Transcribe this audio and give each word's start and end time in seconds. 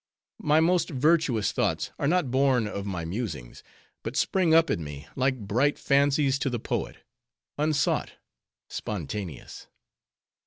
My 0.41 0.59
most 0.61 0.89
virtuous 0.89 1.51
thoughts 1.51 1.91
are 1.99 2.07
not 2.07 2.31
born 2.31 2.65
of 2.67 2.87
my 2.87 3.05
musings, 3.05 3.61
but 4.01 4.15
spring 4.15 4.51
up 4.51 4.71
in 4.71 4.83
me, 4.83 5.05
like 5.15 5.39
bright 5.47 5.77
fancies 5.77 6.39
to 6.39 6.49
the 6.49 6.59
poet; 6.59 6.97
unsought, 7.59 8.13
spontaneous. 8.67 9.67